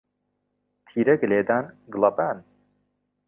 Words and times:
تیرەک 0.87 1.21
لێدان، 1.31 1.65
گڵەبان 1.93 2.37